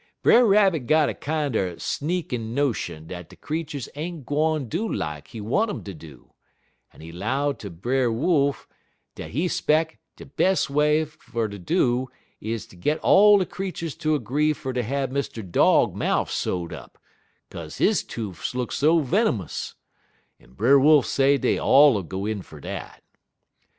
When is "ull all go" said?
21.59-22.25